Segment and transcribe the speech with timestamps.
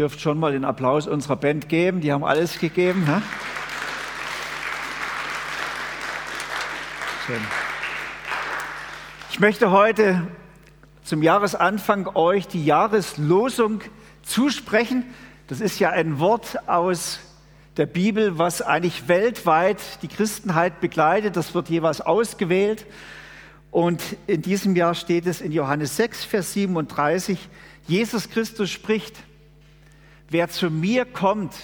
[0.00, 3.04] Dürft schon mal den Applaus unserer Band geben, die haben alles gegeben.
[3.04, 3.20] Ne?
[9.30, 10.26] Ich möchte heute
[11.04, 13.82] zum Jahresanfang euch die Jahreslosung
[14.22, 15.04] zusprechen.
[15.48, 17.20] Das ist ja ein Wort aus
[17.76, 21.36] der Bibel, was eigentlich weltweit die Christenheit begleitet.
[21.36, 22.86] Das wird jeweils ausgewählt.
[23.70, 27.50] Und in diesem Jahr steht es in Johannes 6, Vers 37,
[27.86, 29.24] Jesus Christus spricht,
[30.30, 31.54] wer zu mir kommt,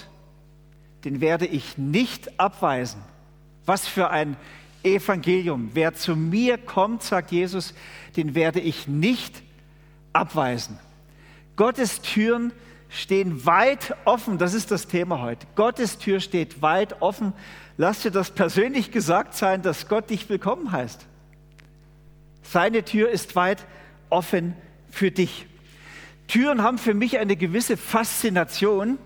[1.03, 3.01] den werde ich nicht abweisen.
[3.65, 4.37] Was für ein
[4.83, 5.71] Evangelium.
[5.73, 7.73] Wer zu mir kommt, sagt Jesus,
[8.15, 9.41] den werde ich nicht
[10.13, 10.79] abweisen.
[11.55, 12.53] Gottes Türen
[12.89, 14.37] stehen weit offen.
[14.37, 15.47] Das ist das Thema heute.
[15.55, 17.33] Gottes Tür steht weit offen.
[17.77, 21.05] Lass dir das persönlich gesagt sein, dass Gott dich willkommen heißt.
[22.43, 23.65] Seine Tür ist weit
[24.09, 24.55] offen
[24.89, 25.47] für dich.
[26.27, 28.97] Türen haben für mich eine gewisse Faszination.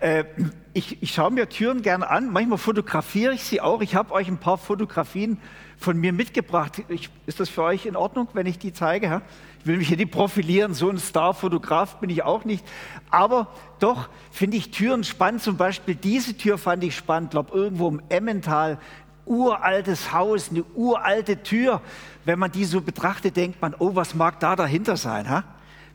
[0.00, 0.24] Äh,
[0.72, 2.30] ich, ich schaue mir Türen gerne an.
[2.30, 3.80] Manchmal fotografiere ich sie auch.
[3.80, 5.38] Ich habe euch ein paar Fotografien
[5.78, 6.82] von mir mitgebracht.
[6.88, 9.06] Ich, ist das für euch in Ordnung, wenn ich die zeige?
[9.06, 9.22] Ja?
[9.60, 10.74] Ich will mich hier nicht profilieren.
[10.74, 12.64] So ein Star-Fotograf bin ich auch nicht.
[13.10, 15.42] Aber doch finde ich Türen spannend.
[15.42, 17.28] Zum Beispiel diese Tür fand ich spannend.
[17.28, 18.78] Ich glaube, irgendwo im Emmental
[19.26, 21.82] uraltes Haus, eine uralte Tür.
[22.24, 25.28] Wenn man die so betrachtet, denkt man, oh, was mag da dahinter sein?
[25.28, 25.44] Ha?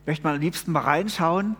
[0.06, 1.56] Möchte man am liebsten mal reinschauen.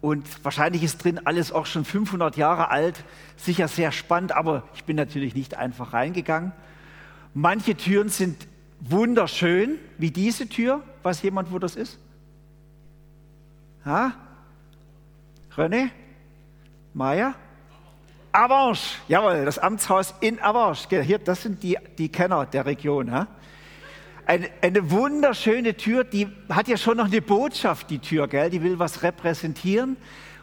[0.00, 3.02] Und wahrscheinlich ist drin alles auch schon 500 Jahre alt.
[3.36, 6.52] Sicher sehr spannend, aber ich bin natürlich nicht einfach reingegangen.
[7.34, 8.46] Manche Türen sind
[8.80, 10.82] wunderschön, wie diese Tür.
[11.02, 11.98] Weiß jemand, wo das ist?
[13.84, 14.12] Ha?
[15.56, 15.90] René?
[16.92, 17.34] Maya?
[18.36, 21.00] Avanche, jawohl, das Amtshaus in Avanche.
[21.00, 23.10] Hier, das sind die, die Kenner der Region.
[23.10, 23.28] Ha?
[24.26, 28.50] Eine, eine, wunderschöne Tür, die hat ja schon noch eine Botschaft, die Tür, gell?
[28.50, 29.96] die will was repräsentieren.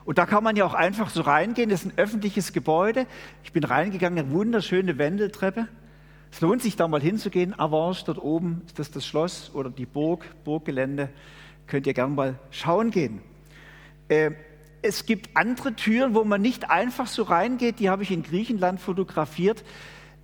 [0.06, 1.70] Und da kann man ja auch einfach so reingehen.
[1.70, 3.06] Das ist ein öffentliches Gebäude.
[3.44, 5.68] Ich bin reingegangen, eine wunderschöne Wendeltreppe.
[6.32, 7.58] Es lohnt sich da mal hinzugehen.
[7.60, 11.10] Avanche, dort oben ist das das Schloss oder die Burg, Burggelände.
[11.68, 13.22] Könnt ihr gerne mal schauen gehen.
[14.08, 14.32] Äh,
[14.84, 18.80] es gibt andere Türen, wo man nicht einfach so reingeht, die habe ich in Griechenland
[18.80, 19.64] fotografiert.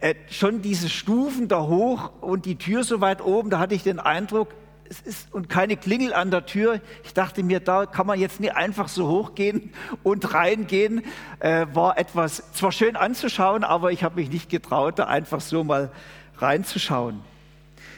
[0.01, 3.83] Äh, schon diese Stufen da hoch und die Tür so weit oben, da hatte ich
[3.83, 4.49] den Eindruck,
[4.89, 6.81] es ist und keine Klingel an der Tür.
[7.03, 9.71] Ich dachte mir, da kann man jetzt nicht einfach so hochgehen
[10.03, 11.03] und reingehen.
[11.39, 15.63] Äh, war etwas zwar schön anzuschauen, aber ich habe mich nicht getraut, da einfach so
[15.63, 15.91] mal
[16.37, 17.21] reinzuschauen.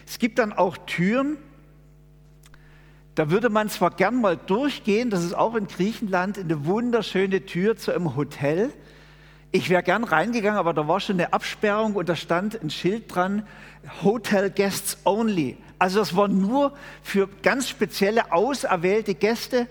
[0.05, 1.37] Es gibt dann auch Türen,
[3.15, 7.75] da würde man zwar gern mal durchgehen, das ist auch in Griechenland eine wunderschöne Tür
[7.75, 8.71] zu einem Hotel.
[9.51, 13.13] Ich wäre gern reingegangen, aber da war schon eine Absperrung und da stand ein Schild
[13.13, 13.45] dran,
[14.01, 15.57] Hotel Guests Only.
[15.77, 16.73] Also das war nur
[17.03, 19.67] für ganz spezielle, auserwählte Gäste,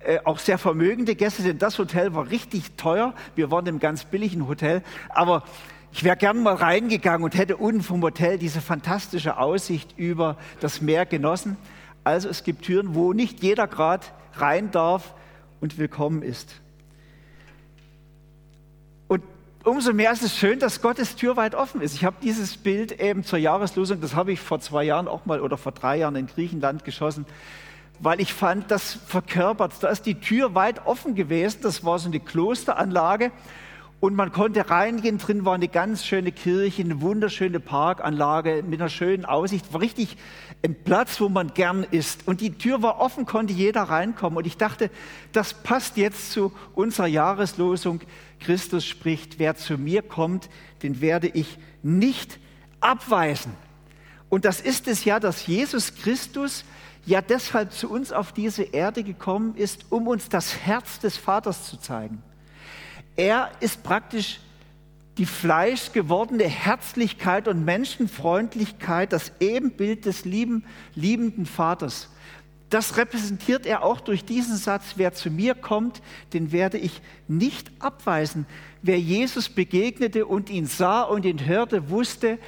[0.00, 3.14] äh, auch sehr vermögende Gäste, denn das Hotel war richtig teuer.
[3.34, 5.44] Wir waren im ganz billigen Hotel, aber
[5.90, 10.82] ich wäre gern mal reingegangen und hätte unten vom Hotel diese fantastische Aussicht über das
[10.82, 11.56] Meer genossen.
[12.04, 15.14] Also es gibt Türen, wo nicht jeder gerade rein darf
[15.60, 16.60] und willkommen ist.
[19.08, 19.22] Und
[19.64, 21.94] umso mehr ist es schön, dass Gottes Tür weit offen ist.
[21.94, 25.40] Ich habe dieses Bild eben zur Jahreslosung, das habe ich vor zwei Jahren auch mal
[25.40, 27.24] oder vor drei Jahren in Griechenland geschossen,
[28.00, 31.60] weil ich fand, das verkörpert, da ist die Tür weit offen gewesen.
[31.62, 33.32] Das war so eine Klosteranlage
[34.04, 38.90] und man konnte reingehen, drin war eine ganz schöne Kirche, eine wunderschöne Parkanlage mit einer
[38.90, 39.72] schönen Aussicht.
[39.72, 40.18] War richtig
[40.62, 42.28] ein Platz, wo man gern ist.
[42.28, 44.36] Und die Tür war offen, konnte jeder reinkommen.
[44.36, 44.90] Und ich dachte,
[45.32, 48.02] das passt jetzt zu unserer Jahreslosung.
[48.40, 50.50] Christus spricht, wer zu mir kommt,
[50.82, 52.38] den werde ich nicht
[52.80, 53.54] abweisen.
[54.28, 56.66] Und das ist es ja, dass Jesus Christus
[57.06, 61.70] ja deshalb zu uns auf diese Erde gekommen ist, um uns das Herz des Vaters
[61.70, 62.22] zu zeigen.
[63.16, 64.40] Er ist praktisch
[65.18, 70.64] die fleischgewordene Herzlichkeit und Menschenfreundlichkeit, das Ebenbild des lieben,
[70.94, 72.08] liebenden Vaters.
[72.70, 76.02] Das repräsentiert er auch durch diesen Satz, wer zu mir kommt,
[76.32, 78.46] den werde ich nicht abweisen.
[78.82, 82.38] Wer Jesus begegnete und ihn sah und ihn hörte, wusste,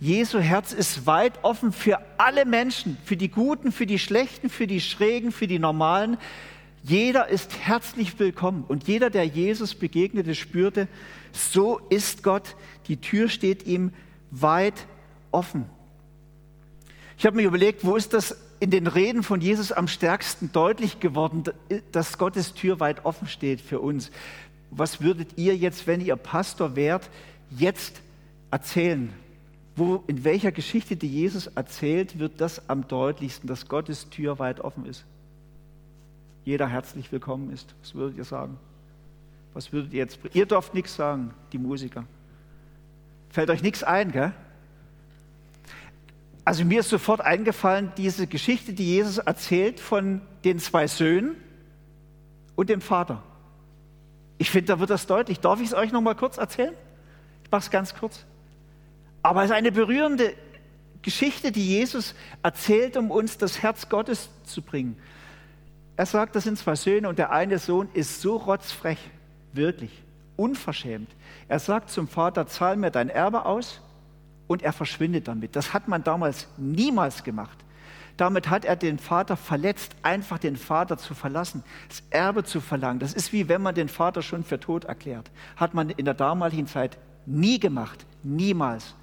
[0.00, 4.66] Jesu Herz ist weit offen für alle Menschen, für die Guten, für die Schlechten, für
[4.66, 6.18] die Schrägen, für die Normalen.
[6.84, 10.88] Jeder ist herzlich willkommen und jeder, der Jesus begegnete, spürte,
[11.30, 12.56] so ist Gott.
[12.88, 13.92] Die Tür steht ihm
[14.32, 14.86] weit
[15.30, 15.66] offen.
[17.16, 20.98] Ich habe mir überlegt, wo ist das in den Reden von Jesus am stärksten deutlich
[20.98, 21.44] geworden,
[21.92, 24.10] dass Gottes Tür weit offen steht für uns.
[24.70, 27.10] Was würdet ihr jetzt, wenn ihr Pastor wärt,
[27.50, 28.00] jetzt
[28.50, 29.12] erzählen?
[29.76, 34.60] Wo, in welcher Geschichte, die Jesus erzählt, wird das am deutlichsten, dass Gottes Tür weit
[34.60, 35.04] offen ist?
[36.44, 37.74] Jeder herzlich willkommen ist.
[37.82, 38.58] Was würdet ihr sagen?
[39.54, 40.18] Was würdet ihr jetzt?
[40.32, 42.04] Ihr dürft nichts sagen, die Musiker.
[43.30, 44.32] Fällt euch nichts ein, gell?
[46.44, 51.36] Also mir ist sofort eingefallen, diese Geschichte, die Jesus erzählt von den zwei Söhnen
[52.56, 53.22] und dem Vater.
[54.38, 55.38] Ich finde, da wird das deutlich.
[55.38, 56.74] Darf ich es euch noch mal kurz erzählen?
[57.44, 58.24] Ich mache es ganz kurz.
[59.22, 60.34] Aber es ist eine berührende
[61.02, 64.96] Geschichte, die Jesus erzählt, um uns das Herz Gottes zu bringen.
[65.96, 68.98] Er sagt, das sind zwei Söhne und der eine Sohn ist so rotzfrech,
[69.52, 70.02] wirklich,
[70.36, 71.10] unverschämt.
[71.48, 73.80] Er sagt zum Vater, zahl mir dein Erbe aus
[74.46, 75.54] und er verschwindet damit.
[75.54, 77.58] Das hat man damals niemals gemacht.
[78.16, 82.98] Damit hat er den Vater verletzt, einfach den Vater zu verlassen, das Erbe zu verlangen.
[82.98, 85.30] Das ist wie wenn man den Vater schon für tot erklärt.
[85.56, 88.94] Hat man in der damaligen Zeit nie gemacht, niemals.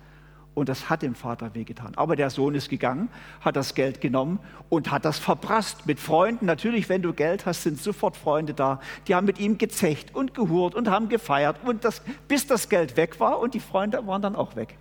[0.60, 1.94] Und das hat dem Vater wehgetan.
[1.96, 3.08] Aber der Sohn ist gegangen,
[3.40, 6.46] hat das Geld genommen und hat das verprasst mit Freunden.
[6.46, 8.82] Natürlich, wenn du Geld hast, sind sofort Freunde da.
[9.08, 12.98] Die haben mit ihm gezecht und gehurt und haben gefeiert, und das, bis das Geld
[12.98, 14.78] weg war und die Freunde waren dann auch weg.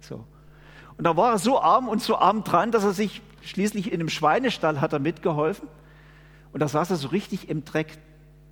[0.00, 0.22] So.
[0.98, 4.00] Und da war er so arm und so arm dran, dass er sich schließlich in
[4.00, 5.66] einem Schweinestall hat er mitgeholfen.
[6.52, 7.96] Und da saß er so richtig im Dreck.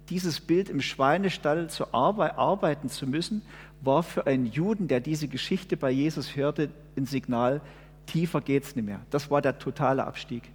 [0.09, 3.43] Dieses Bild im Schweinestall zu arbeiten zu müssen,
[3.82, 7.61] war für einen Juden, der diese Geschichte bei Jesus hörte, ein Signal,
[8.06, 9.00] tiefer geht es nicht mehr.
[9.11, 10.50] Das war der totale Abstieg.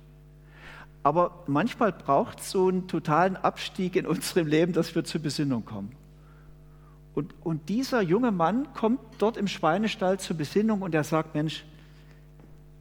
[1.03, 5.65] Aber manchmal braucht es so einen totalen Abstieg in unserem Leben, dass wir zur Besinnung
[5.65, 5.91] kommen.
[7.13, 11.63] Und, und dieser junge Mann kommt dort im Schweinestall zur Besinnung und er sagt, Mensch,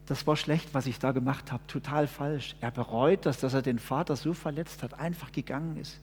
[0.07, 2.57] das war schlecht, was ich da gemacht habe, total falsch.
[2.61, 6.01] Er bereut das, dass er den Vater so verletzt hat, einfach gegangen ist,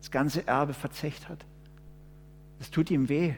[0.00, 1.44] das ganze Erbe verzecht hat.
[2.60, 3.34] Es tut ihm weh.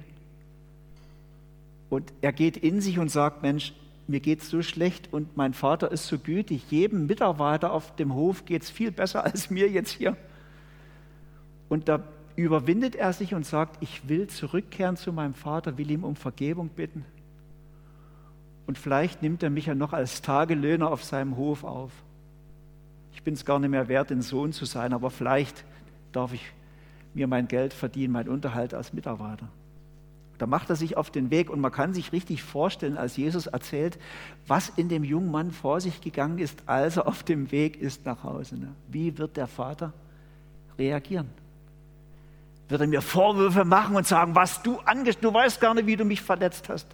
[1.88, 3.72] Und er geht in sich und sagt, Mensch,
[4.08, 6.70] mir geht es so schlecht und mein Vater ist so gütig.
[6.70, 10.16] Jedem Mitarbeiter auf dem Hof geht es viel besser als mir jetzt hier.
[11.68, 12.04] Und da
[12.36, 16.68] überwindet er sich und sagt, ich will zurückkehren zu meinem Vater, will ihm um Vergebung
[16.68, 17.04] bitten.
[18.66, 21.92] Und vielleicht nimmt er mich ja noch als Tagelöhner auf seinem Hof auf.
[23.12, 25.64] Ich bin es gar nicht mehr wert, ein Sohn zu sein, aber vielleicht
[26.12, 26.42] darf ich
[27.14, 29.48] mir mein Geld verdienen, mein Unterhalt als Mitarbeiter.
[30.38, 33.46] Da macht er sich auf den Weg und man kann sich richtig vorstellen, als Jesus
[33.46, 33.98] erzählt,
[34.46, 38.04] was in dem jungen Mann vor sich gegangen ist, als er auf dem Weg ist
[38.04, 38.58] nach Hause.
[38.58, 38.68] Ne?
[38.88, 39.92] Wie wird der Vater
[40.78, 41.28] reagieren?
[42.68, 45.96] Wird er mir Vorwürfe machen und sagen, was du angest, du weißt gar nicht, wie
[45.96, 46.88] du mich verletzt hast?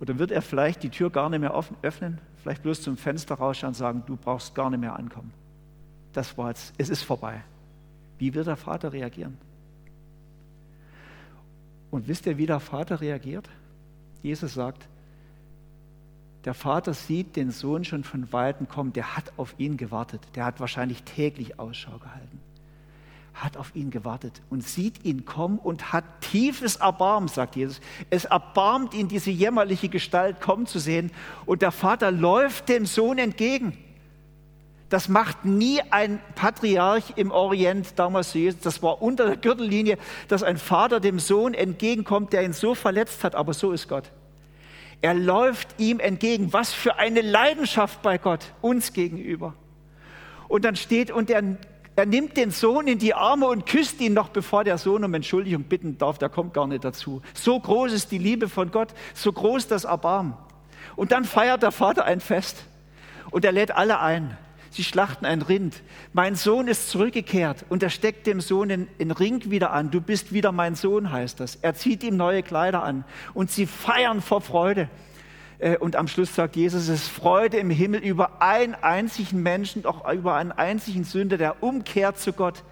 [0.00, 3.68] Oder wird er vielleicht die Tür gar nicht mehr öffnen, vielleicht bloß zum Fenster rausschauen
[3.68, 5.32] und sagen, du brauchst gar nicht mehr ankommen?
[6.12, 7.42] Das war jetzt, es ist vorbei.
[8.18, 9.38] Wie wird der Vater reagieren?
[11.90, 13.48] Und wisst ihr, wie der Vater reagiert?
[14.22, 14.88] Jesus sagt,
[16.44, 20.44] der Vater sieht den Sohn schon von weitem kommen, der hat auf ihn gewartet, der
[20.44, 22.40] hat wahrscheinlich täglich Ausschau gehalten,
[23.34, 27.80] hat auf ihn gewartet und sieht ihn kommen und hat tiefes Erbarmen, sagt Jesus.
[28.10, 31.10] Es erbarmt ihn, diese jämmerliche Gestalt kommen zu sehen
[31.44, 33.76] und der Vater läuft dem Sohn entgegen.
[34.88, 38.60] Das macht nie ein Patriarch im Orient damals zu Jesus.
[38.60, 39.98] Das war unter der Gürtellinie,
[40.28, 43.34] dass ein Vater dem Sohn entgegenkommt, der ihn so verletzt hat.
[43.34, 44.04] Aber so ist Gott.
[45.02, 46.52] Er läuft ihm entgegen.
[46.54, 49.54] Was für eine Leidenschaft bei Gott uns gegenüber.
[50.48, 51.42] Und dann steht, und er,
[51.94, 55.12] er nimmt den Sohn in die Arme und küsst ihn noch, bevor der Sohn um
[55.12, 56.16] Entschuldigung bitten darf.
[56.16, 57.20] Der kommt gar nicht dazu.
[57.34, 60.32] So groß ist die Liebe von Gott, so groß das Erbarmen.
[60.96, 62.64] Und dann feiert der Vater ein Fest.
[63.30, 64.38] Und er lädt alle ein.
[64.70, 65.82] Sie schlachten ein Rind.
[66.12, 69.90] Mein Sohn ist zurückgekehrt und er steckt dem Sohn den, Ring wieder an.
[69.90, 71.56] Du bist wieder mein Sohn, heißt das.
[71.56, 74.88] Er zieht ihm neue Kleider an und sie feiern vor Freude.
[75.58, 79.84] Äh, und am Schluss sagt Jesus, es ist Freude im Himmel über einen einzigen Menschen,
[79.84, 82.62] auch über einen einzigen Sünder, der umkehrt zu Gott.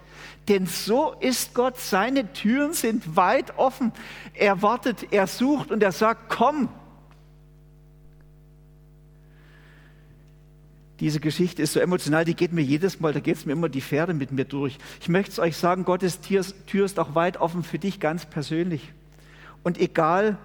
[0.47, 3.91] Denn so ist Gott, seine Türen sind weit offen.
[4.33, 6.69] Er wartet, er sucht und er sagt, komm,
[10.99, 13.69] Diese Geschichte ist so emotional, die geht mir jedes Mal, da geht es mir immer
[13.69, 14.77] die Pferde mit mir durch.
[14.99, 18.93] Ich möchte es euch sagen, Gottes Tür ist auch weit offen für dich ganz persönlich.
[19.63, 20.37] Und egal,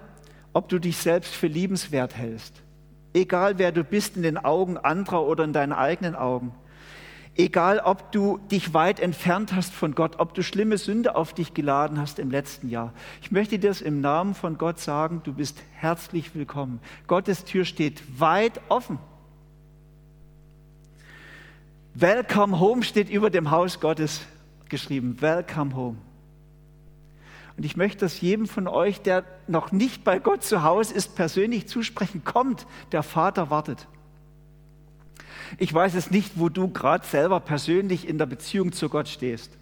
[0.53, 2.61] ob du dich selbst für liebenswert hältst,
[3.13, 6.53] egal wer du bist in den Augen anderer oder in deinen eigenen Augen,
[7.35, 11.55] egal ob du dich weit entfernt hast von Gott, ob du schlimme Sünde auf dich
[11.55, 12.93] geladen hast im letzten Jahr.
[13.23, 16.79] Ich möchte dir das im Namen von Gott sagen, du bist herzlich willkommen.
[17.07, 18.99] Gottes Tür steht weit offen.
[21.95, 24.21] Welcome Home steht über dem Haus Gottes
[24.67, 25.21] geschrieben.
[25.21, 25.97] Welcome Home.
[27.55, 31.15] Und ich möchte das jedem von euch, der noch nicht bei Gott zu Hause ist,
[31.15, 32.23] persönlich zusprechen.
[32.23, 33.87] Kommt, der Vater wartet.
[35.59, 39.55] Ich weiß es nicht, wo du gerade selber persönlich in der Beziehung zu Gott stehst.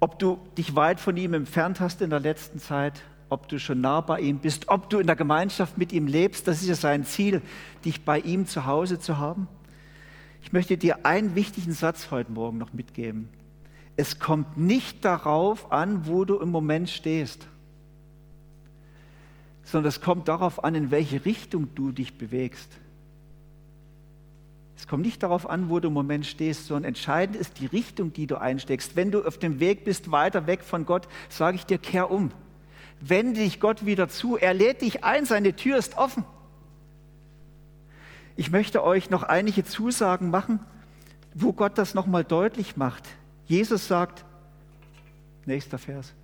[0.00, 3.80] Ob du dich weit von ihm entfernt hast in der letzten Zeit, ob du schon
[3.80, 6.74] nah bei ihm bist, ob du in der Gemeinschaft mit ihm lebst, das ist ja
[6.74, 7.40] sein Ziel,
[7.86, 9.48] dich bei ihm zu Hause zu haben.
[10.42, 13.28] Ich möchte dir einen wichtigen Satz heute Morgen noch mitgeben.
[13.96, 17.48] Es kommt nicht darauf an, wo du im Moment stehst,
[19.64, 22.70] sondern es kommt darauf an, in welche Richtung du dich bewegst.
[24.76, 28.12] Es kommt nicht darauf an, wo du im Moment stehst, sondern entscheidend ist die Richtung,
[28.12, 28.94] die du einsteckst.
[28.94, 32.30] Wenn du auf dem Weg bist, weiter weg von Gott, sage ich dir, kehr um.
[33.00, 34.36] Wende dich Gott wieder zu.
[34.36, 36.24] Er lädt dich ein, seine Tür ist offen.
[38.38, 40.60] Ich möchte euch noch einige Zusagen machen,
[41.34, 43.02] wo Gott das nochmal deutlich macht.
[43.46, 44.24] Jesus sagt,
[45.44, 46.14] nächster Vers,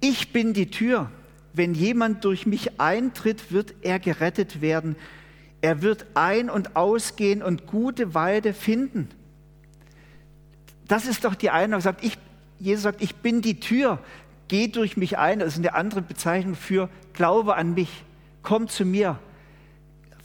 [0.00, 1.12] ich bin die Tür.
[1.52, 4.96] Wenn jemand durch mich eintritt, wird er gerettet werden.
[5.60, 9.08] Er wird ein- und ausgehen und gute Weide finden.
[10.88, 11.82] Das ist doch die Einladung.
[11.82, 12.18] Sagt, ich,
[12.58, 14.00] Jesus sagt, ich bin die Tür.
[14.48, 15.38] Geh durch mich ein.
[15.38, 18.02] Das ist eine andere Bezeichnung für Glaube an mich.
[18.42, 19.20] Komm zu mir.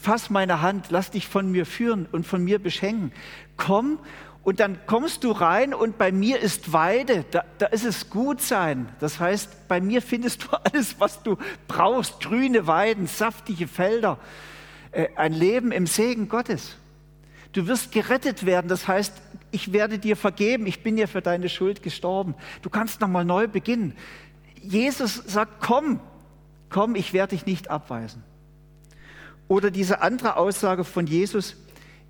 [0.03, 0.87] Fass meine Hand.
[0.89, 3.13] Lass dich von mir führen und von mir beschenken.
[3.55, 3.99] Komm
[4.43, 8.41] und dann kommst du rein und bei mir ist Weide, da, da, ist es gut
[8.41, 8.89] sein.
[8.99, 11.37] Das heißt, bei mir findest du alles, was du
[11.69, 12.19] brauchst.
[12.19, 14.19] Grüne Weiden, saftige Felder,
[14.91, 16.75] äh, ein Leben im Segen Gottes.
[17.53, 19.13] Du wirst gerettet werden, das heißt,
[19.51, 22.35] ich werde dir vergeben, ich bin ja für deine Schuld gestorben.
[22.61, 23.95] Du kannst nochmal neu beginnen.
[24.59, 26.01] Jesus sagt, komm,
[26.69, 28.21] komm, ich werde dich nicht abweisen.
[29.47, 31.55] Oder diese andere Aussage von Jesus,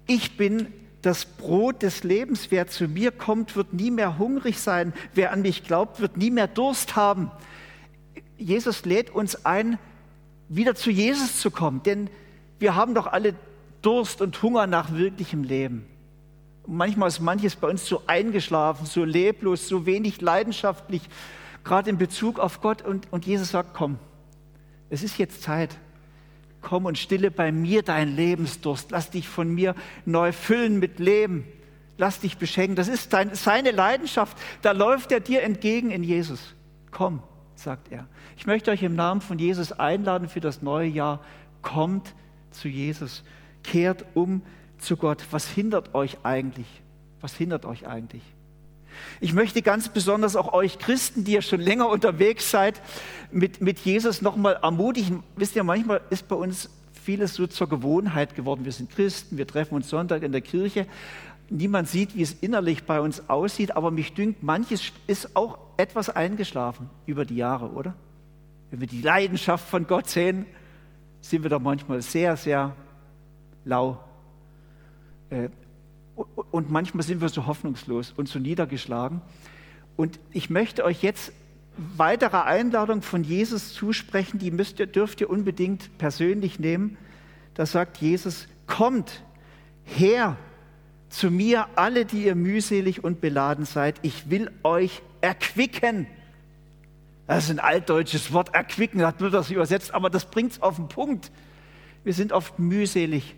[0.06, 0.68] ich bin
[1.02, 2.48] das Brot des Lebens.
[2.50, 4.94] Wer zu mir kommt, wird nie mehr hungrig sein.
[5.13, 7.32] Wer an mich glaubt, wird nie mehr Durst haben.
[8.38, 9.78] Jesus lädt uns ein,
[10.50, 12.10] wieder zu Jesus zu kommen, denn
[12.60, 13.36] wir haben doch alle
[13.82, 15.86] Durst und Hunger nach wirklichem Leben.
[16.66, 21.02] Manchmal ist manches bei uns so eingeschlafen, so leblos, so wenig leidenschaftlich,
[21.66, 22.82] gerade in Bezug auf Gott.
[22.82, 23.98] Und, und Jesus sagt, komm,
[24.90, 25.78] es ist jetzt Zeit
[26.63, 28.89] komm und stille bei mir deinen Lebensdurst.
[28.89, 31.46] Lass dich von mir neu füllen mit Leben.
[31.98, 32.75] Lass dich beschenken.
[32.75, 34.36] Das ist dein, seine Leidenschaft.
[34.63, 36.55] Da läuft er dir entgegen in Jesus.
[36.89, 37.22] Komm,
[37.55, 38.08] sagt er.
[38.36, 41.20] Ich möchte euch im Namen von Jesus einladen für das neue Jahr.
[41.62, 42.15] Kommt
[42.50, 43.24] zu Jesus.
[43.62, 44.41] Kehrt um
[44.79, 45.24] zu Gott.
[45.29, 46.67] Was hindert euch eigentlich?
[47.22, 48.24] Was hindert euch eigentlich?
[49.19, 52.81] Ich möchte ganz besonders auch euch Christen, die ihr schon länger unterwegs seid,
[53.31, 55.23] mit, mit Jesus nochmal ermutigen.
[55.35, 56.69] Wisst ihr, manchmal ist bei uns
[57.03, 58.65] vieles so zur Gewohnheit geworden.
[58.65, 60.88] Wir sind Christen, wir treffen uns Sonntag in der Kirche.
[61.50, 66.09] Niemand sieht, wie es innerlich bei uns aussieht, aber mich dünkt, manches ist auch etwas
[66.09, 67.93] eingeschlafen über die Jahre, oder?
[68.71, 70.45] Wenn wir die Leidenschaft von Gott sehen,
[71.21, 72.75] sind wir da manchmal sehr, sehr
[73.65, 74.00] lau.
[76.15, 79.22] Und manchmal sind wir so hoffnungslos und so niedergeschlagen.
[79.96, 81.32] Und ich möchte euch jetzt
[81.98, 86.98] weitere Einladung von Jesus zusprechen, die müsst ihr, dürft ihr unbedingt persönlich nehmen.
[87.55, 89.24] Da sagt Jesus, kommt
[89.84, 90.38] her
[91.10, 94.00] zu mir, alle, die ihr mühselig und beladen seid.
[94.01, 96.08] Ich will euch erquicken.
[97.27, 100.75] Das ist ein altdeutsches Wort, erquicken, hat nur das übersetzt, aber das bringt es auf
[100.75, 101.32] den Punkt.
[102.03, 103.36] Wir sind oft mühselig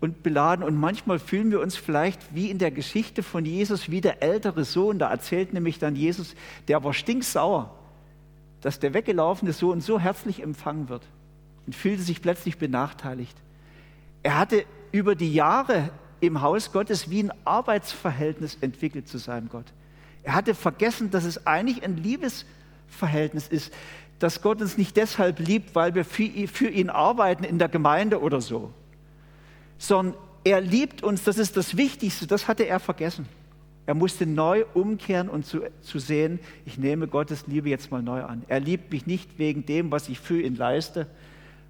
[0.00, 0.64] und beladen.
[0.64, 4.64] Und manchmal fühlen wir uns vielleicht wie in der Geschichte von Jesus, wie der ältere
[4.64, 4.98] Sohn.
[4.98, 6.34] Da erzählt nämlich dann Jesus,
[6.68, 7.74] der war stinksauer,
[8.60, 11.02] dass der weggelaufene Sohn so herzlich empfangen wird
[11.66, 13.36] und fühlte sich plötzlich benachteiligt.
[14.22, 15.90] Er hatte über die Jahre
[16.20, 19.66] im Haus Gottes wie ein Arbeitsverhältnis entwickelt zu seinem Gott.
[20.22, 23.72] Er hatte vergessen, dass es eigentlich ein Liebesverhältnis ist,
[24.18, 28.40] dass Gott uns nicht deshalb liebt, weil wir für ihn arbeiten in der Gemeinde oder
[28.40, 28.72] so,
[29.78, 33.26] sondern er liebt uns, das ist das Wichtigste, das hatte er vergessen.
[33.86, 38.22] Er musste neu umkehren und zu, zu sehen, ich nehme Gottes Liebe jetzt mal neu
[38.22, 38.44] an.
[38.46, 41.06] Er liebt mich nicht wegen dem, was ich für ihn leiste,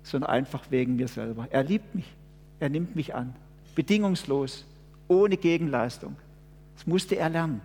[0.03, 1.47] sondern einfach wegen mir selber.
[1.51, 2.07] Er liebt mich,
[2.59, 3.37] er nimmt mich an,
[3.77, 4.67] bedingungslos,
[5.07, 6.17] ohne Gegenleistung.
[6.75, 7.61] Das musste er lernen.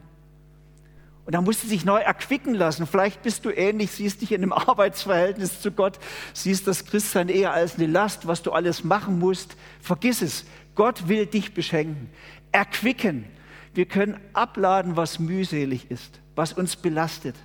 [1.25, 2.85] Und er musste sich neu erquicken lassen.
[2.85, 5.99] Vielleicht bist du ähnlich, siehst dich in einem Arbeitsverhältnis zu Gott,
[6.33, 9.55] siehst das Christsein eher als eine Last, was du alles machen musst.
[9.79, 10.45] Vergiss es.
[10.75, 12.09] Gott will dich beschenken,
[12.51, 13.25] erquicken.
[13.73, 17.35] Wir können abladen, was mühselig ist, was uns belastet.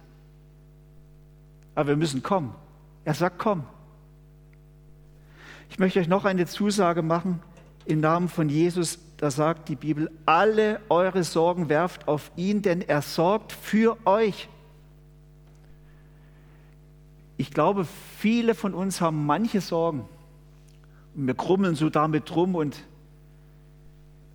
[1.74, 2.54] Aber wir müssen kommen.
[3.04, 3.64] Er sagt, komm.
[5.70, 7.40] Ich möchte euch noch eine Zusage machen
[7.84, 12.80] im Namen von Jesus, da sagt die Bibel, alle eure Sorgen werft auf ihn, denn
[12.82, 14.48] er sorgt für euch.
[17.36, 17.84] Ich glaube,
[18.18, 20.08] viele von uns haben manche Sorgen.
[21.16, 22.76] Und wir krummeln so damit drum und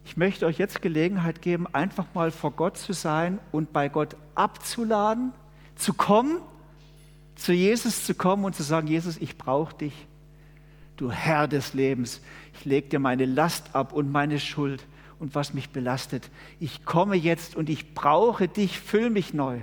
[0.06, 4.18] Ich möchte euch jetzt Gelegenheit geben, einfach mal vor Gott zu sein und bei Gott
[4.36, 5.32] abzuladen,
[5.76, 6.40] zu kommen,
[7.36, 10.08] zu Jesus zu kommen und zu sagen, Jesus, ich brauche dich.
[10.98, 12.22] Du Herr des Lebens,
[12.54, 14.86] ich lege dir meine Last ab und meine Schuld
[15.20, 16.30] und was mich belastet.
[16.60, 19.60] Ich komme jetzt und ich brauche dich, füll mich neu.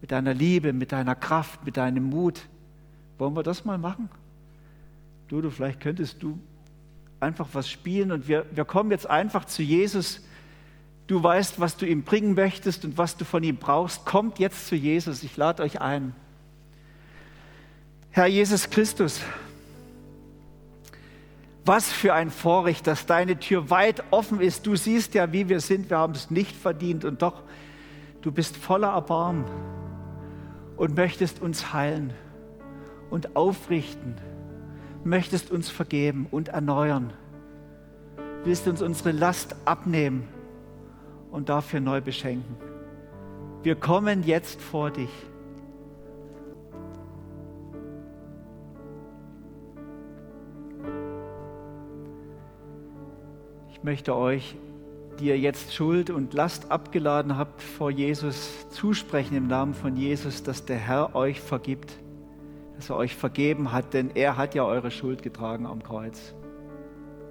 [0.00, 2.42] Mit deiner Liebe, mit deiner Kraft, mit deinem Mut.
[3.16, 4.10] Wollen wir das mal machen?
[5.28, 6.38] Du, du, vielleicht könntest du
[7.20, 10.20] einfach was spielen und wir, wir kommen jetzt einfach zu Jesus.
[11.06, 14.04] Du weißt, was du ihm bringen möchtest und was du von ihm brauchst.
[14.04, 15.22] Kommt jetzt zu Jesus.
[15.22, 16.14] Ich lade euch ein.
[18.10, 19.20] Herr Jesus Christus,
[21.64, 24.66] was für ein Vorrecht, dass deine Tür weit offen ist.
[24.66, 25.90] Du siehst ja, wie wir sind.
[25.90, 27.42] Wir haben es nicht verdient und doch,
[28.22, 29.44] du bist voller Erbarmen
[30.76, 32.12] und möchtest uns heilen
[33.10, 34.16] und aufrichten,
[35.04, 37.12] möchtest uns vergeben und erneuern.
[38.44, 40.28] Willst uns unsere Last abnehmen
[41.30, 42.56] und dafür neu beschenken.
[43.62, 45.08] Wir kommen jetzt vor dich.
[53.84, 54.56] Möchte euch,
[55.20, 60.42] die ihr jetzt Schuld und Last abgeladen habt, vor Jesus zusprechen im Namen von Jesus,
[60.42, 61.92] dass der Herr euch vergibt,
[62.76, 66.34] dass er euch vergeben hat, denn er hat ja eure Schuld getragen am Kreuz.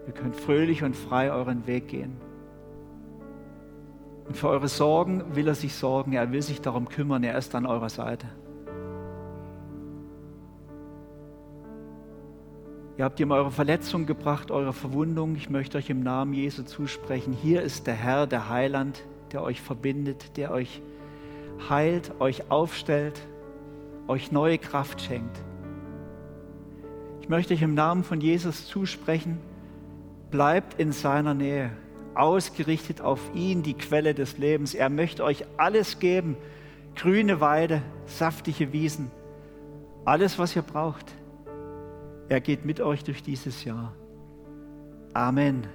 [0.07, 2.15] Ihr könnt fröhlich und frei euren Weg gehen.
[4.27, 7.55] Und für eure Sorgen will er sich sorgen, er will sich darum kümmern, er ist
[7.55, 8.27] an eurer Seite.
[12.95, 15.35] Ihr habt ihm eure Verletzung gebracht, eure Verwundung.
[15.35, 17.33] Ich möchte euch im Namen Jesu zusprechen.
[17.33, 20.79] Hier ist der Herr, der Heiland, der euch verbindet, der euch
[21.69, 23.19] heilt, euch aufstellt,
[24.07, 25.41] euch neue Kraft schenkt.
[27.21, 29.39] Ich möchte euch im Namen von Jesus zusprechen.
[30.29, 31.71] Bleibt in seiner Nähe,
[32.13, 34.75] ausgerichtet auf ihn, die Quelle des Lebens.
[34.75, 36.37] Er möchte euch alles geben.
[36.95, 39.09] Grüne Weide, saftige Wiesen,
[40.05, 41.11] alles, was ihr braucht.
[42.33, 43.93] Er geht mit euch durch dieses Jahr.
[45.13, 45.67] Amen.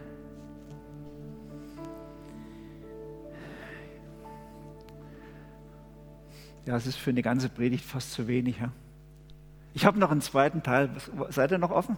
[6.66, 8.58] Ja, es ist für eine ganze Predigt fast zu wenig.
[8.58, 8.72] Ja?
[9.72, 10.90] Ich habe noch einen zweiten Teil.
[11.28, 11.96] Seid ihr noch offen?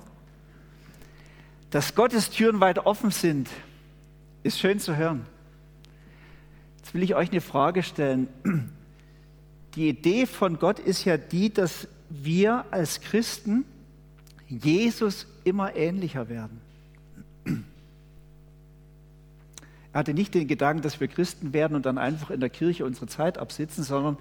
[1.71, 3.49] Dass Gottes Türen weit offen sind,
[4.43, 5.25] ist schön zu hören.
[6.77, 8.29] Jetzt will ich euch eine Frage stellen.
[9.75, 13.65] Die Idee von Gott ist ja die, dass wir als Christen
[14.51, 16.61] Jesus immer ähnlicher werden.
[19.93, 22.85] Er hatte nicht den Gedanken, dass wir Christen werden und dann einfach in der Kirche
[22.85, 24.19] unsere Zeit absitzen, sondern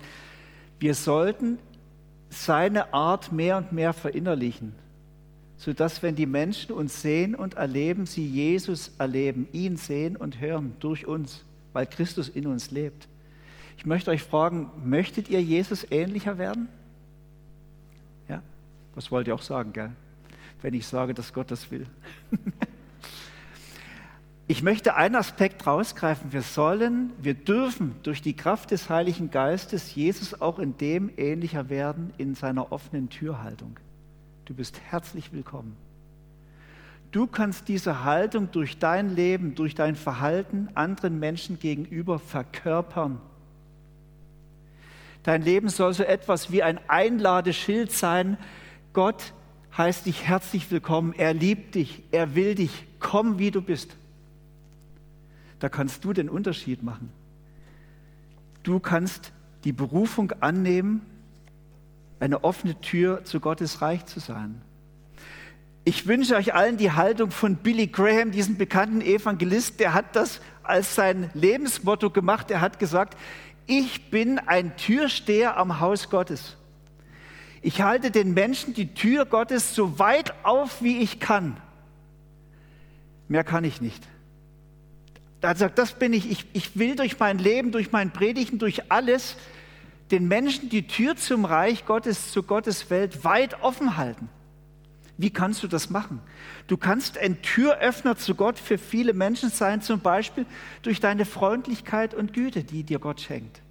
[0.80, 1.60] wir sollten
[2.30, 4.74] seine Art mehr und mehr verinnerlichen,
[5.58, 10.74] sodass, wenn die Menschen uns sehen und erleben, sie Jesus erleben, ihn sehen und hören
[10.80, 13.08] durch uns, weil Christus in uns lebt.
[13.78, 16.68] Ich möchte euch fragen, möchtet ihr Jesus ähnlicher werden?
[18.28, 18.42] Ja,
[18.96, 19.92] das wollt ihr auch sagen, gell?
[20.62, 21.86] Wenn ich sage, dass Gott das will.
[24.52, 26.34] Ich möchte einen Aspekt rausgreifen.
[26.34, 31.70] Wir sollen, wir dürfen durch die Kraft des Heiligen Geistes Jesus auch in dem ähnlicher
[31.70, 33.80] werden, in seiner offenen Türhaltung.
[34.46, 35.78] Du bist herzlich willkommen.
[37.12, 43.22] Du kannst diese Haltung durch dein Leben, durch dein Verhalten anderen Menschen gegenüber verkörpern.
[45.22, 48.36] Dein Leben soll so etwas wie ein Einladeschild sein.
[48.94, 49.34] Gott
[49.78, 51.14] heißt dich herzlich willkommen.
[51.14, 52.86] Er liebt dich, er will dich.
[53.00, 53.96] Komm, wie du bist.
[55.60, 57.12] Da kannst du den Unterschied machen.
[58.64, 59.32] Du kannst
[59.64, 61.02] die Berufung annehmen,
[62.20, 64.62] eine offene Tür zu Gottes Reich zu sein.
[65.86, 70.42] Ich wünsche euch allen die Haltung von Billy Graham, diesem bekannten Evangelist, der hat das
[70.62, 72.52] als sein Lebensmotto gemacht.
[72.52, 73.18] Er hat gesagt,
[73.66, 76.58] ich bin ein Türsteher am Haus Gottes.
[77.62, 81.58] Ich halte den Menschen die Tür Gottes so weit auf, wie ich kann.
[83.28, 84.08] Mehr kann ich nicht.
[85.42, 86.30] Er sagt, das bin ich.
[86.30, 86.46] ich.
[86.54, 89.36] Ich will durch mein Leben, durch mein Predigen, durch alles
[90.12, 94.30] den Menschen die Tür zum Reich Gottes, zu Gottes Welt weit offen halten.
[95.18, 96.22] Wie kannst du das machen?
[96.68, 100.46] Du kannst ein Türöffner zu Gott für viele Menschen sein, zum Beispiel
[100.82, 103.62] durch deine Freundlichkeit und Güte, die dir Gott schenkt.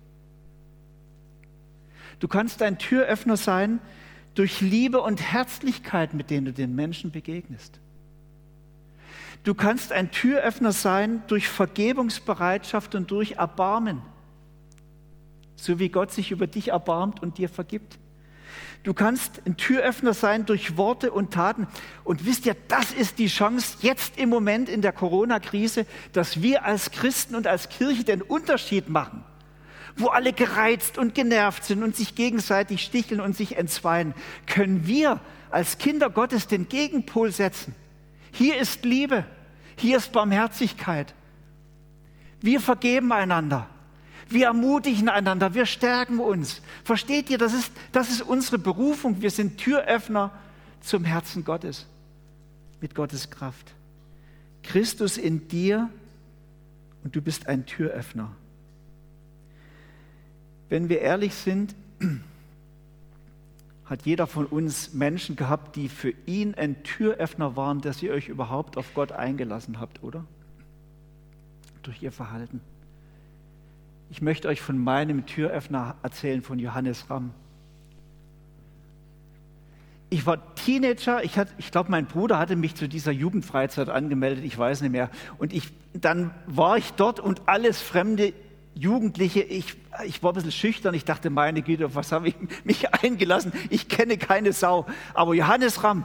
[2.18, 3.80] Du kannst ein Türöffner sein
[4.34, 7.80] durch Liebe und Herzlichkeit, mit denen du den Menschen begegnest.
[9.44, 14.02] Du kannst ein Türöffner sein durch Vergebungsbereitschaft und durch Erbarmen,
[15.56, 17.98] so wie Gott sich über dich erbarmt und dir vergibt.
[18.82, 21.66] Du kannst ein Türöffner sein durch Worte und Taten.
[22.04, 26.64] Und wisst ihr, das ist die Chance jetzt im Moment in der Corona-Krise, dass wir
[26.64, 29.24] als Christen und als Kirche den Unterschied machen.
[29.98, 34.14] Wo alle gereizt und genervt sind und sich gegenseitig sticheln und sich entzweien,
[34.46, 37.74] können wir als Kinder Gottes den Gegenpol setzen.
[38.32, 39.24] Hier ist Liebe,
[39.76, 41.14] hier ist Barmherzigkeit.
[42.40, 43.68] Wir vergeben einander.
[44.28, 46.60] Wir ermutigen einander, wir stärken uns.
[46.84, 49.22] Versteht ihr, das ist, das ist unsere Berufung.
[49.22, 50.32] Wir sind Türöffner
[50.80, 51.86] zum Herzen Gottes
[52.80, 53.74] mit Gottes Kraft.
[54.62, 55.88] Christus in dir
[57.02, 58.30] und du bist ein Türöffner.
[60.68, 61.74] Wenn wir ehrlich sind,
[63.84, 68.28] hat jeder von uns Menschen gehabt, die für ihn ein Türöffner waren, dass ihr euch
[68.28, 70.24] überhaupt auf Gott eingelassen habt, oder?
[71.82, 72.60] Durch ihr Verhalten.
[74.10, 77.32] Ich möchte euch von meinem Türöffner erzählen, von Johannes Ramm.
[80.10, 84.56] Ich war Teenager, ich, ich glaube, mein Bruder hatte mich zu dieser Jugendfreizeit angemeldet, ich
[84.56, 85.10] weiß nicht mehr.
[85.36, 88.32] Und ich, dann war ich dort und alles fremde
[88.78, 89.74] Jugendliche, ich,
[90.06, 93.52] ich war ein bisschen schüchtern, ich dachte, meine Güte, auf was habe ich mich eingelassen?
[93.70, 94.86] Ich kenne keine Sau.
[95.14, 96.04] Aber Johannes Ramm,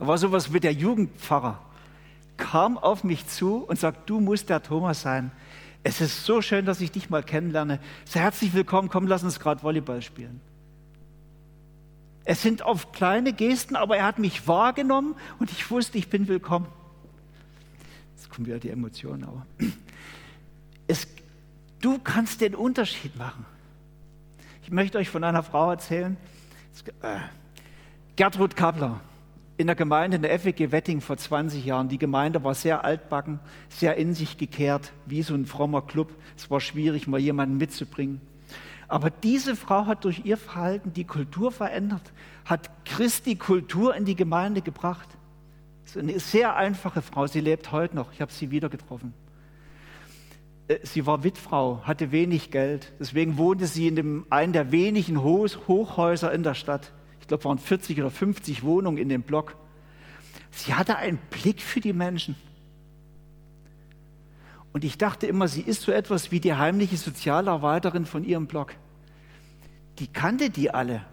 [0.00, 1.60] war sowas wie der Jugendpfarrer,
[2.36, 5.30] kam auf mich zu und sagt, du musst der Thomas sein.
[5.84, 7.78] Es ist so schön, dass ich dich mal kennenlerne.
[8.04, 10.40] Sehr herzlich willkommen, komm, lass uns gerade Volleyball spielen.
[12.24, 16.26] Es sind oft kleine Gesten, aber er hat mich wahrgenommen und ich wusste, ich bin
[16.26, 16.66] willkommen.
[18.16, 19.46] Jetzt kommen wieder die Emotionen, aber
[20.88, 21.06] es,
[21.80, 23.44] du kannst den Unterschied machen.
[24.62, 26.16] Ich möchte euch von einer Frau erzählen,
[27.02, 27.18] äh,
[28.16, 29.00] Gertrud Kappler
[29.56, 31.88] in der Gemeinde in der FWG Wetting vor 20 Jahren.
[31.88, 36.14] Die Gemeinde war sehr altbacken, sehr in sich gekehrt, wie so ein frommer Club.
[36.34, 38.22] Es war schwierig, mal jemanden mitzubringen.
[38.88, 42.12] Aber diese Frau hat durch ihr Verhalten die Kultur verändert,
[42.46, 45.08] hat Christi Kultur in die Gemeinde gebracht.
[45.84, 47.26] Ist eine sehr einfache Frau.
[47.26, 48.12] Sie lebt heute noch.
[48.12, 49.12] Ich habe sie wieder getroffen.
[50.70, 52.92] Äh, sie war Witfrau, hatte wenig Geld.
[52.98, 56.92] Deswegen wohnte sie in dem, einem der wenigen Hochhäuser in der Stadt
[57.30, 59.56] glaube, waren 40 oder 50 Wohnungen in dem Block.
[60.50, 62.34] Sie hatte einen Blick für die Menschen.
[64.72, 68.74] Und ich dachte immer, sie ist so etwas wie die heimliche Sozialarbeiterin von ihrem Block.
[70.00, 71.04] Die kannte die alle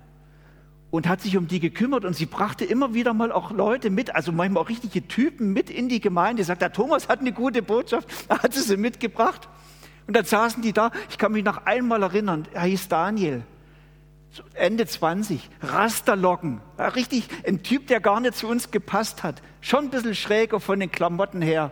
[0.90, 4.16] und hat sich um die gekümmert und sie brachte immer wieder mal auch Leute mit,
[4.16, 6.44] also manchmal auch richtige Typen mit in die Gemeinde.
[6.44, 9.50] Sagt, der Thomas hat eine gute Botschaft, da hat sie sie mitgebracht.
[10.08, 13.44] Und dann saßen die da, ich kann mich noch einmal erinnern, er hieß Daniel.
[14.54, 16.62] Ende 20, Rasterlocken,
[16.96, 20.80] richtig ein Typ, der gar nicht zu uns gepasst hat, schon ein bisschen schräger von
[20.80, 21.72] den Klamotten her.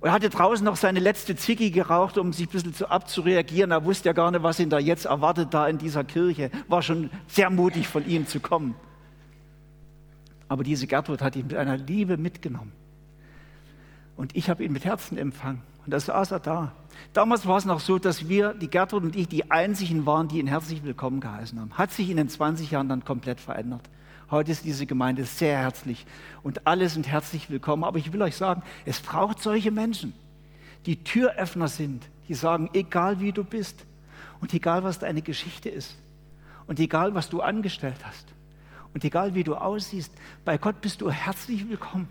[0.00, 3.72] Und er hatte draußen noch seine letzte Ziggy geraucht, um sich ein bisschen zu abzureagieren.
[3.72, 6.50] Er wusste ja gar nicht, was ihn da jetzt erwartet, da in dieser Kirche.
[6.68, 8.76] War schon sehr mutig von ihm zu kommen.
[10.48, 12.72] Aber diese Gertrud hat ihn mit einer Liebe mitgenommen.
[14.16, 15.62] Und ich habe ihn mit Herzen empfangen.
[15.84, 16.72] Und da saß er da.
[17.12, 20.38] Damals war es noch so, dass wir, die Gertrud und ich, die einzigen waren, die
[20.38, 21.72] ihn herzlich willkommen geheißen haben.
[21.72, 23.82] Hat sich in den 20 Jahren dann komplett verändert.
[24.30, 26.04] Heute ist diese Gemeinde sehr herzlich
[26.42, 27.84] und alle sind herzlich willkommen.
[27.84, 30.12] Aber ich will euch sagen, es braucht solche Menschen,
[30.84, 33.86] die Türöffner sind, die sagen, egal wie du bist
[34.40, 35.96] und egal was deine Geschichte ist
[36.66, 38.26] und egal was du angestellt hast
[38.92, 40.12] und egal wie du aussiehst,
[40.44, 42.08] bei Gott bist du herzlich willkommen.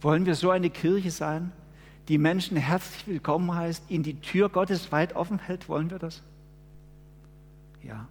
[0.00, 1.52] Wollen wir so eine Kirche sein,
[2.08, 5.68] die Menschen herzlich willkommen heißt, ihnen die Tür Gottes weit offen hält?
[5.68, 6.22] Wollen wir das?
[7.82, 8.08] Ja.